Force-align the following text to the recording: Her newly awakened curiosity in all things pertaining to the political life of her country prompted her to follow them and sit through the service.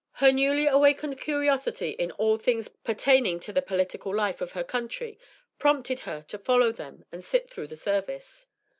Her 0.13 0.31
newly 0.31 0.65
awakened 0.65 1.21
curiosity 1.21 1.91
in 1.91 2.09
all 2.13 2.39
things 2.39 2.67
pertaining 2.67 3.39
to 3.41 3.53
the 3.53 3.61
political 3.61 4.15
life 4.15 4.41
of 4.41 4.53
her 4.53 4.63
country 4.63 5.19
prompted 5.59 5.99
her 6.09 6.25
to 6.29 6.39
follow 6.39 6.71
them 6.71 7.05
and 7.11 7.23
sit 7.23 7.51
through 7.51 7.67
the 7.67 7.75
service. 7.75 8.47